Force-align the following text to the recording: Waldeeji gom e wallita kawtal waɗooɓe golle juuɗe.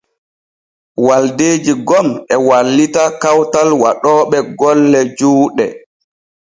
Waldeeji 1.07 1.73
gom 1.87 2.07
e 2.33 2.35
wallita 2.47 3.03
kawtal 3.21 3.69
waɗooɓe 3.81 4.37
golle 4.59 4.99
juuɗe. 5.17 5.65